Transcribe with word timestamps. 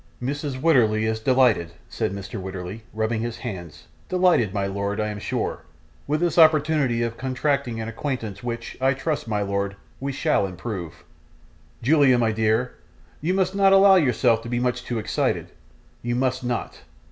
'Mrs. 0.19 0.59
Wititterly 0.59 1.05
is 1.05 1.19
delighted,' 1.19 1.73
said 1.87 2.11
Mr. 2.11 2.41
Wititterly, 2.41 2.81
rubbing 2.91 3.21
his 3.21 3.37
hands; 3.37 3.83
'delighted, 4.09 4.51
my 4.51 4.65
lord, 4.65 4.99
I 4.99 5.09
am 5.09 5.19
sure, 5.19 5.59
with 6.07 6.21
this 6.21 6.39
opportunity 6.39 7.03
of 7.03 7.19
contracting 7.19 7.79
an 7.79 7.87
acquaintance 7.87 8.41
which, 8.41 8.75
I 8.81 8.95
trust, 8.95 9.27
my 9.27 9.43
lord, 9.43 9.75
we 9.99 10.11
shall 10.11 10.47
improve. 10.47 11.03
Julia, 11.83 12.17
my 12.17 12.31
dear, 12.31 12.73
you 13.21 13.35
must 13.35 13.53
not 13.53 13.73
allow 13.73 13.93
yourself 13.93 14.41
to 14.41 14.49
be 14.49 14.57
too 14.57 14.63
much 14.63 14.91
excited, 14.91 15.49
you 16.01 16.15
must 16.15 16.43
not. 16.43 16.81